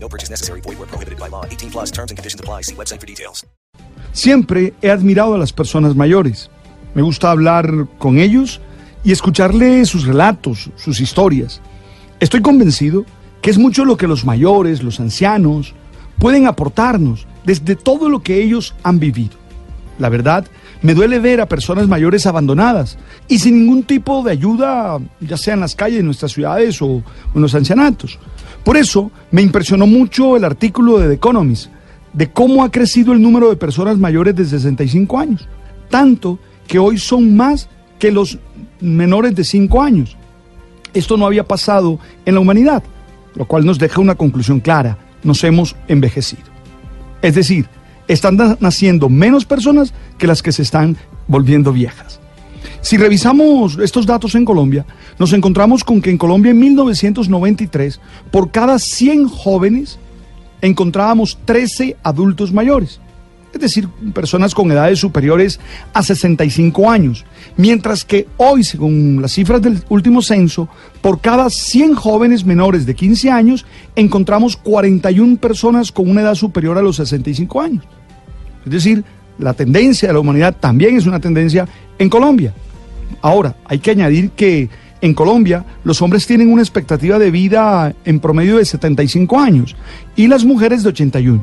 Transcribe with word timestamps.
No 0.00 0.08
purchase 0.08 0.30
necessary. 0.30 0.60
Void 0.62 0.78
where 0.78 0.86
prohibited 0.86 1.18
by 1.18 1.28
law. 1.28 1.44
18 1.44 1.70
plus 1.70 1.90
terms 1.90 2.10
and 2.10 2.18
conditions 2.18 2.40
apply. 2.40 2.62
See 2.62 2.74
website 2.74 3.00
for 3.00 3.06
details. 3.06 3.44
Siempre 4.12 4.74
he 4.82 4.90
admirado 4.90 5.34
a 5.34 5.38
las 5.38 5.52
personas 5.52 5.94
mayores. 5.94 6.50
Me 6.94 7.02
gusta 7.02 7.30
hablar 7.30 7.86
con 7.98 8.18
ellos 8.18 8.60
y 9.04 9.12
escucharles 9.12 9.88
sus 9.88 10.06
relatos, 10.06 10.70
sus 10.76 11.00
historias. 11.00 11.60
Estoy 12.20 12.42
convencido 12.42 13.04
que 13.42 13.50
es 13.50 13.58
mucho 13.58 13.84
lo 13.84 13.96
que 13.96 14.08
los 14.08 14.24
mayores, 14.24 14.82
los 14.82 14.98
ancianos, 14.98 15.74
pueden 16.18 16.46
aportarnos 16.46 17.26
desde 17.44 17.76
todo 17.76 18.08
lo 18.08 18.22
que 18.22 18.42
ellos 18.42 18.74
han 18.82 18.98
vivido. 18.98 19.36
La 19.98 20.08
verdad, 20.08 20.46
me 20.82 20.94
duele 20.94 21.18
ver 21.18 21.40
a 21.40 21.46
personas 21.46 21.88
mayores 21.88 22.26
abandonadas 22.26 22.98
y 23.26 23.38
sin 23.38 23.60
ningún 23.60 23.82
tipo 23.82 24.22
de 24.22 24.32
ayuda, 24.32 24.98
ya 25.20 25.36
sea 25.36 25.54
en 25.54 25.60
las 25.60 25.74
calles 25.74 25.98
de 25.98 26.04
nuestras 26.04 26.32
ciudades 26.32 26.80
o 26.80 27.02
en 27.34 27.42
los 27.42 27.54
ancianatos. 27.54 28.18
Por 28.64 28.76
eso 28.76 29.10
me 29.30 29.42
impresionó 29.42 29.86
mucho 29.86 30.36
el 30.36 30.44
artículo 30.44 30.98
de 30.98 31.08
The 31.08 31.14
Economist 31.14 31.70
de 32.12 32.30
cómo 32.30 32.64
ha 32.64 32.70
crecido 32.70 33.12
el 33.12 33.20
número 33.20 33.50
de 33.50 33.56
personas 33.56 33.98
mayores 33.98 34.36
de 34.36 34.44
65 34.44 35.18
años, 35.18 35.48
tanto 35.90 36.38
que 36.66 36.78
hoy 36.78 36.98
son 36.98 37.36
más 37.36 37.68
que 37.98 38.12
los 38.12 38.38
menores 38.80 39.34
de 39.34 39.44
5 39.44 39.82
años. 39.82 40.16
Esto 40.94 41.16
no 41.16 41.26
había 41.26 41.44
pasado 41.44 41.98
en 42.24 42.34
la 42.34 42.40
humanidad, 42.40 42.82
lo 43.34 43.46
cual 43.46 43.64
nos 43.66 43.78
deja 43.78 44.00
una 44.00 44.14
conclusión 44.14 44.60
clara, 44.60 44.98
nos 45.22 45.42
hemos 45.44 45.76
envejecido. 45.88 46.44
Es 47.20 47.34
decir, 47.34 47.66
están 48.08 48.56
naciendo 48.60 49.08
menos 49.08 49.44
personas 49.44 49.94
que 50.16 50.26
las 50.26 50.42
que 50.42 50.52
se 50.52 50.62
están 50.62 50.96
volviendo 51.28 51.72
viejas. 51.72 52.20
Si 52.80 52.96
revisamos 52.96 53.78
estos 53.78 54.06
datos 54.06 54.34
en 54.34 54.44
Colombia, 54.44 54.86
nos 55.18 55.32
encontramos 55.32 55.84
con 55.84 56.00
que 56.00 56.10
en 56.10 56.18
Colombia 56.18 56.50
en 56.50 56.58
1993, 56.58 58.00
por 58.30 58.50
cada 58.50 58.78
100 58.78 59.28
jóvenes, 59.28 59.98
encontrábamos 60.62 61.38
13 61.44 61.96
adultos 62.02 62.52
mayores, 62.52 63.00
es 63.52 63.60
decir, 63.60 63.88
personas 64.14 64.54
con 64.54 64.70
edades 64.70 64.98
superiores 64.98 65.58
a 65.92 66.02
65 66.02 66.90
años, 66.90 67.24
mientras 67.56 68.04
que 68.04 68.28
hoy, 68.36 68.62
según 68.62 69.20
las 69.20 69.32
cifras 69.32 69.60
del 69.62 69.82
último 69.88 70.22
censo, 70.22 70.68
por 71.00 71.20
cada 71.20 71.50
100 71.50 71.94
jóvenes 71.94 72.44
menores 72.44 72.86
de 72.86 72.94
15 72.94 73.30
años, 73.30 73.66
encontramos 73.96 74.56
41 74.56 75.38
personas 75.38 75.90
con 75.90 76.08
una 76.08 76.20
edad 76.20 76.34
superior 76.34 76.78
a 76.78 76.82
los 76.82 76.96
65 76.96 77.60
años. 77.60 77.84
Es 78.64 78.72
decir, 78.72 79.04
la 79.38 79.54
tendencia 79.54 80.08
de 80.08 80.14
la 80.14 80.20
humanidad 80.20 80.56
también 80.58 80.96
es 80.96 81.06
una 81.06 81.20
tendencia 81.20 81.66
en 81.98 82.08
Colombia. 82.08 82.52
Ahora, 83.22 83.56
hay 83.64 83.78
que 83.78 83.90
añadir 83.90 84.30
que 84.30 84.68
en 85.00 85.14
Colombia 85.14 85.64
los 85.84 86.02
hombres 86.02 86.26
tienen 86.26 86.52
una 86.52 86.62
expectativa 86.62 87.18
de 87.18 87.30
vida 87.30 87.94
en 88.04 88.20
promedio 88.20 88.58
de 88.58 88.64
75 88.64 89.38
años 89.38 89.76
y 90.16 90.26
las 90.26 90.44
mujeres 90.44 90.82
de 90.82 90.90
81. 90.90 91.42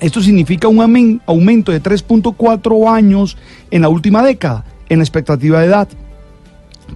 Esto 0.00 0.20
significa 0.20 0.68
un 0.68 1.20
aumento 1.26 1.70
de 1.70 1.82
3.4 1.82 2.92
años 2.92 3.36
en 3.70 3.82
la 3.82 3.88
última 3.88 4.22
década 4.22 4.64
en 4.88 4.98
la 4.98 5.04
expectativa 5.04 5.60
de 5.60 5.66
edad. 5.66 5.88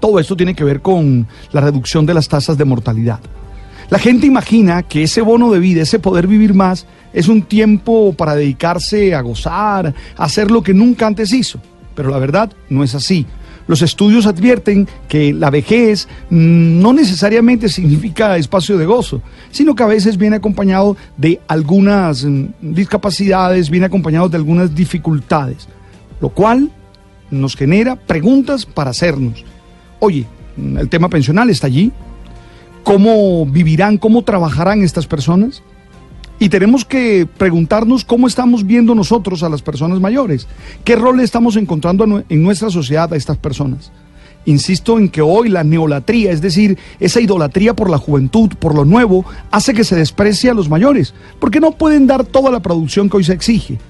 Todo 0.00 0.18
esto 0.18 0.36
tiene 0.36 0.54
que 0.54 0.64
ver 0.64 0.82
con 0.82 1.26
la 1.52 1.60
reducción 1.60 2.04
de 2.04 2.14
las 2.14 2.28
tasas 2.28 2.58
de 2.58 2.64
mortalidad. 2.64 3.20
La 3.88 3.98
gente 3.98 4.26
imagina 4.26 4.82
que 4.82 5.04
ese 5.04 5.20
bono 5.20 5.52
de 5.52 5.60
vida, 5.60 5.82
ese 5.82 5.98
poder 5.98 6.26
vivir 6.26 6.54
más, 6.54 6.86
es 7.12 7.28
un 7.28 7.42
tiempo 7.42 8.12
para 8.12 8.34
dedicarse 8.34 9.14
a 9.14 9.20
gozar, 9.20 9.94
a 10.16 10.24
hacer 10.24 10.50
lo 10.50 10.62
que 10.62 10.74
nunca 10.74 11.06
antes 11.06 11.32
hizo. 11.32 11.60
Pero 11.94 12.10
la 12.10 12.18
verdad 12.18 12.52
no 12.68 12.82
es 12.82 12.94
así. 12.94 13.26
Los 13.68 13.82
estudios 13.82 14.26
advierten 14.26 14.88
que 15.08 15.32
la 15.32 15.50
vejez 15.50 16.08
no 16.30 16.92
necesariamente 16.92 17.68
significa 17.68 18.36
espacio 18.36 18.76
de 18.76 18.86
gozo, 18.86 19.22
sino 19.50 19.74
que 19.74 19.82
a 19.82 19.88
veces 19.88 20.16
viene 20.16 20.36
acompañado 20.36 20.96
de 21.16 21.40
algunas 21.48 22.24
mm, 22.24 22.46
discapacidades, 22.60 23.70
viene 23.70 23.86
acompañado 23.86 24.28
de 24.28 24.36
algunas 24.36 24.74
dificultades, 24.74 25.68
lo 26.20 26.28
cual 26.28 26.70
nos 27.30 27.56
genera 27.56 27.96
preguntas 27.96 28.66
para 28.66 28.90
hacernos. 28.90 29.44
Oye, 29.98 30.26
el 30.56 30.88
tema 30.88 31.08
pensional 31.08 31.50
está 31.50 31.66
allí. 31.66 31.92
¿Cómo 32.86 33.44
vivirán, 33.46 33.98
cómo 33.98 34.22
trabajarán 34.22 34.84
estas 34.84 35.08
personas? 35.08 35.60
Y 36.38 36.50
tenemos 36.50 36.84
que 36.84 37.26
preguntarnos 37.26 38.04
cómo 38.04 38.28
estamos 38.28 38.64
viendo 38.64 38.94
nosotros 38.94 39.42
a 39.42 39.48
las 39.48 39.60
personas 39.60 39.98
mayores. 39.98 40.46
¿Qué 40.84 40.94
rol 40.94 41.18
estamos 41.18 41.56
encontrando 41.56 42.22
en 42.28 42.42
nuestra 42.44 42.70
sociedad 42.70 43.12
a 43.12 43.16
estas 43.16 43.38
personas? 43.38 43.90
Insisto 44.44 45.00
en 45.00 45.08
que 45.08 45.20
hoy 45.20 45.48
la 45.48 45.64
neolatría, 45.64 46.30
es 46.30 46.40
decir, 46.40 46.78
esa 47.00 47.20
idolatría 47.20 47.74
por 47.74 47.90
la 47.90 47.98
juventud, 47.98 48.50
por 48.56 48.72
lo 48.72 48.84
nuevo, 48.84 49.24
hace 49.50 49.74
que 49.74 49.82
se 49.82 49.96
desprecie 49.96 50.50
a 50.50 50.54
los 50.54 50.68
mayores, 50.68 51.12
porque 51.40 51.58
no 51.58 51.72
pueden 51.72 52.06
dar 52.06 52.24
toda 52.24 52.52
la 52.52 52.62
producción 52.62 53.10
que 53.10 53.16
hoy 53.16 53.24
se 53.24 53.32
exige. 53.32 53.80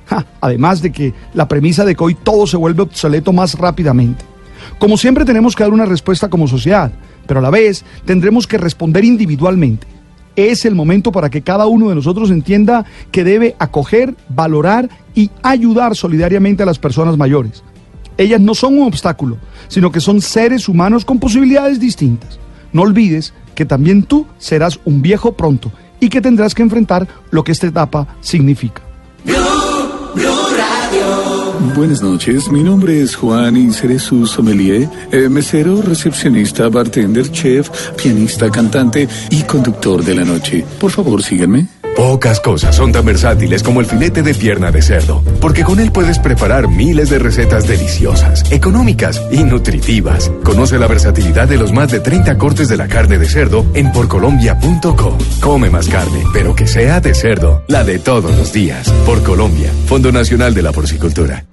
además 0.40 0.80
de 0.80 0.90
que 0.90 1.12
la 1.34 1.46
premisa 1.46 1.84
de 1.84 1.94
que 1.94 2.02
hoy 2.02 2.14
todo 2.14 2.46
se 2.46 2.56
vuelve 2.56 2.80
obsoleto 2.80 3.34
más 3.34 3.58
rápidamente. 3.58 4.24
Como 4.78 4.96
siempre 4.96 5.26
tenemos 5.26 5.54
que 5.54 5.64
dar 5.64 5.72
una 5.74 5.84
respuesta 5.84 6.30
como 6.30 6.48
sociedad, 6.48 6.90
pero 7.26 7.40
a 7.40 7.42
la 7.42 7.50
vez 7.50 7.84
tendremos 8.04 8.46
que 8.46 8.58
responder 8.58 9.04
individualmente 9.04 9.86
es 10.36 10.66
el 10.66 10.74
momento 10.74 11.10
para 11.10 11.30
que 11.30 11.42
cada 11.42 11.66
uno 11.66 11.88
de 11.88 11.94
nosotros 11.94 12.30
entienda 12.30 12.84
que 13.10 13.24
debe 13.24 13.56
acoger, 13.58 14.14
valorar 14.28 14.88
y 15.14 15.30
ayudar 15.42 15.96
solidariamente 15.96 16.62
a 16.62 16.66
las 16.66 16.78
personas 16.78 17.16
mayores. 17.16 17.64
Ellas 18.18 18.40
no 18.40 18.54
son 18.54 18.78
un 18.78 18.86
obstáculo, 18.86 19.38
sino 19.68 19.90
que 19.90 20.00
son 20.00 20.20
seres 20.20 20.68
humanos 20.68 21.04
con 21.04 21.18
posibilidades 21.18 21.80
distintas. 21.80 22.38
No 22.72 22.82
olvides 22.82 23.32
que 23.54 23.64
también 23.64 24.02
tú 24.02 24.26
serás 24.38 24.78
un 24.84 25.02
viejo 25.02 25.32
pronto 25.32 25.72
y 26.00 26.10
que 26.10 26.20
tendrás 26.20 26.54
que 26.54 26.62
enfrentar 26.62 27.08
lo 27.30 27.42
que 27.42 27.52
esta 27.52 27.66
etapa 27.66 28.06
significa. 28.20 28.82
Buenas 31.76 32.00
noches, 32.00 32.50
mi 32.50 32.62
nombre 32.62 33.02
es 33.02 33.14
Juan 33.16 33.54
y 33.54 33.70
seré 33.70 33.98
su 33.98 34.26
sommelier, 34.26 34.88
eh, 35.12 35.28
mesero, 35.28 35.82
recepcionista, 35.82 36.70
bartender, 36.70 37.30
chef, 37.30 37.68
pianista, 37.96 38.50
cantante 38.50 39.06
y 39.28 39.42
conductor 39.42 40.02
de 40.02 40.14
la 40.14 40.24
noche. 40.24 40.64
Por 40.80 40.90
favor, 40.90 41.22
síganme. 41.22 41.66
Pocas 41.94 42.40
cosas 42.40 42.74
son 42.74 42.92
tan 42.92 43.04
versátiles 43.04 43.62
como 43.62 43.80
el 43.80 43.86
filete 43.86 44.22
de 44.22 44.34
pierna 44.34 44.70
de 44.70 44.80
cerdo, 44.80 45.22
porque 45.38 45.64
con 45.64 45.78
él 45.78 45.92
puedes 45.92 46.18
preparar 46.18 46.66
miles 46.66 47.10
de 47.10 47.18
recetas 47.18 47.68
deliciosas, 47.68 48.50
económicas 48.50 49.20
y 49.30 49.44
nutritivas. 49.44 50.32
Conoce 50.44 50.78
la 50.78 50.86
versatilidad 50.86 51.46
de 51.46 51.58
los 51.58 51.72
más 51.72 51.90
de 51.90 52.00
30 52.00 52.38
cortes 52.38 52.68
de 52.68 52.78
la 52.78 52.88
carne 52.88 53.18
de 53.18 53.26
cerdo 53.26 53.66
en 53.74 53.92
porcolombia.com. 53.92 55.18
Come 55.40 55.68
más 55.68 55.88
carne, 55.88 56.24
pero 56.32 56.54
que 56.54 56.66
sea 56.66 57.00
de 57.00 57.14
cerdo, 57.14 57.64
la 57.68 57.84
de 57.84 57.98
todos 57.98 58.34
los 58.34 58.50
días. 58.50 58.90
Por 59.04 59.22
Colombia, 59.22 59.70
Fondo 59.86 60.10
Nacional 60.10 60.54
de 60.54 60.62
la 60.62 60.72
Porcicultura. 60.72 61.44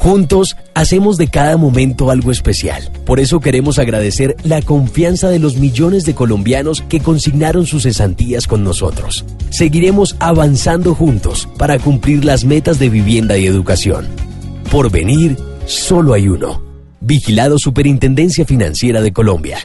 Juntos 0.00 0.56
hacemos 0.72 1.18
de 1.18 1.28
cada 1.28 1.58
momento 1.58 2.10
algo 2.10 2.30
especial. 2.30 2.90
Por 3.04 3.20
eso 3.20 3.38
queremos 3.38 3.78
agradecer 3.78 4.34
la 4.44 4.62
confianza 4.62 5.28
de 5.28 5.38
los 5.38 5.58
millones 5.58 6.06
de 6.06 6.14
colombianos 6.14 6.80
que 6.88 7.00
consignaron 7.00 7.66
sus 7.66 7.82
cesantías 7.82 8.46
con 8.46 8.64
nosotros. 8.64 9.26
Seguiremos 9.50 10.16
avanzando 10.18 10.94
juntos 10.94 11.46
para 11.58 11.78
cumplir 11.78 12.24
las 12.24 12.46
metas 12.46 12.78
de 12.78 12.88
vivienda 12.88 13.36
y 13.36 13.44
educación. 13.44 14.08
Por 14.72 14.90
venir, 14.90 15.36
solo 15.66 16.14
hay 16.14 16.28
uno. 16.28 16.62
Vigilado 17.02 17.58
Superintendencia 17.58 18.46
Financiera 18.46 19.02
de 19.02 19.12
Colombia. 19.12 19.58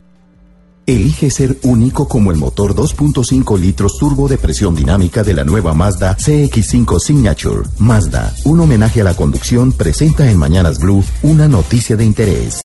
Elige 0.87 1.31
ser 1.31 1.57
único 1.63 2.07
como 2.07 2.31
el 2.31 2.37
motor 2.37 2.75
2.5 2.75 3.57
litros 3.59 3.97
turbo 3.97 4.27
de 4.27 4.37
presión 4.37 4.75
dinámica 4.75 5.23
de 5.23 5.33
la 5.33 5.43
nueva 5.43 5.73
Mazda 5.73 6.15
CX5 6.15 6.99
Signature. 6.99 7.67
Mazda, 7.79 8.31
un 8.43 8.59
homenaje 8.59 9.01
a 9.01 9.05
la 9.05 9.15
conducción, 9.15 9.71
presenta 9.71 10.29
en 10.29 10.37
Mañanas 10.37 10.79
Blue 10.79 11.03
una 11.23 11.47
noticia 11.47 11.97
de 11.97 12.05
interés. 12.05 12.61